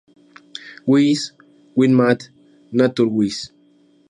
[0.87, 1.31] Wiss.,
[1.75, 3.51] Wien Math.-Naturwiss.